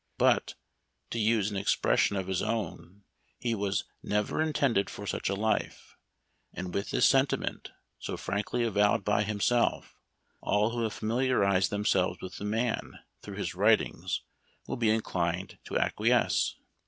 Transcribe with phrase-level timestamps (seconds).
[0.17, 0.55] But,
[1.11, 3.03] to use an ex pression of his own,
[3.37, 5.95] he "was never intended for" such a life;
[6.51, 9.99] and with this sentiment, so frankly avowed by himself,
[10.41, 14.21] all who have famil iarized themselves with the man through his writings
[14.65, 16.55] will be inclined to acquiesce.